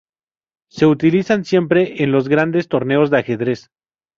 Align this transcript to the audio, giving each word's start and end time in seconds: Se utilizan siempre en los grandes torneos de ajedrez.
Se 0.71 0.87
utilizan 0.87 1.45
siempre 1.45 2.01
en 2.01 2.11
los 2.11 2.27
grandes 2.27 2.67
torneos 2.67 3.11
de 3.11 3.19
ajedrez. 3.19 3.69